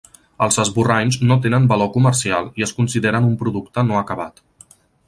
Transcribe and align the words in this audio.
Els 0.45 0.55
esborranys 0.63 1.17
no 1.31 1.37
tenen 1.43 1.69
valor 1.73 1.91
comercial 1.99 2.51
i 2.63 2.67
es 2.69 2.75
consideren 2.81 3.31
un 3.31 3.39
producte 3.45 3.89
no 3.93 4.03
acabat. 4.05 4.47